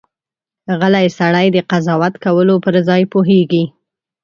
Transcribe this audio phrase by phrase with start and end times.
[0.79, 3.63] غلی سړی، د قضاوت کولو پر ځای پوهېږي.